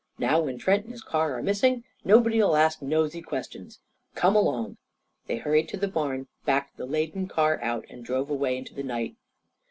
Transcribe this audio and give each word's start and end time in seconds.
Now, 0.17 0.39
when 0.41 0.57
Trent 0.57 0.85
and 0.85 0.91
his 0.93 1.03
car 1.03 1.37
are 1.37 1.43
missing, 1.43 1.83
nobody'll 2.03 2.55
ask 2.55 2.81
nosey 2.81 3.21
questions. 3.21 3.77
Come 4.15 4.35
along!" 4.35 4.77
They 5.27 5.37
hurried 5.37 5.69
to 5.69 5.77
the 5.77 5.87
barn, 5.87 6.25
backed 6.43 6.77
the 6.77 6.87
laden 6.87 7.27
car 7.27 7.61
out, 7.61 7.85
and 7.87 8.03
drove 8.03 8.31
away 8.31 8.57
into 8.57 8.73
the 8.73 8.81
night. 8.81 9.15